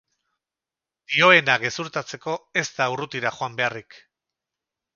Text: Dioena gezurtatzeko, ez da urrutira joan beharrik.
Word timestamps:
Dioena 1.15 1.57
gezurtatzeko, 1.65 2.35
ez 2.63 2.65
da 2.81 2.89
urrutira 2.95 3.35
joan 3.39 3.61
beharrik. 3.61 4.01